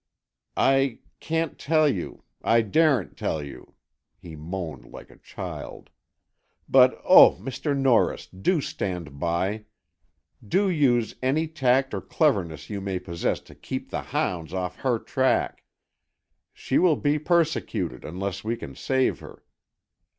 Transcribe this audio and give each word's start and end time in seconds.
"I 0.57 0.97
can't 1.19 1.59
tell 1.59 1.87
you——I 1.87 2.63
daren't 2.63 3.15
tell 3.17 3.43
you," 3.43 3.75
he 4.17 4.35
moaned 4.35 4.85
like 4.85 5.11
a 5.11 5.17
child. 5.17 5.91
"But 6.67 6.99
oh, 7.03 7.33
Mr. 7.35 7.77
Norris, 7.77 8.25
do 8.25 8.61
stand 8.61 9.19
by! 9.19 9.65
Do 10.43 10.67
use 10.71 11.13
any 11.21 11.47
tact 11.47 11.93
or 11.93 12.01
cleverness 12.01 12.67
you 12.67 12.81
may 12.81 12.97
possess 12.97 13.41
to 13.41 13.53
keep 13.53 13.91
the 13.91 14.01
hounds 14.01 14.55
off 14.55 14.77
her 14.77 14.97
track! 14.97 15.63
She 16.51 16.79
will 16.79 16.95
be 16.97 17.19
persecuted, 17.19 18.03
unless 18.03 18.43
we 18.43 18.55
can 18.55 18.73
save 18.73 19.19
her!" 19.19 19.43